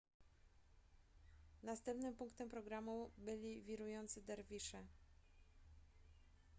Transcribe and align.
następnym 1.63 2.15
punktem 2.15 2.49
programu 2.49 3.11
byli 3.17 3.61
wirujący 3.61 4.21
derwisze 4.21 4.83